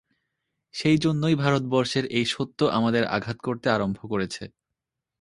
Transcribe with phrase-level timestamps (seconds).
[0.73, 4.43] সেইজন্যই ভারতবর্ষের এই সত্য আমাদের আঘাত করতে আরম্ভ করেছে।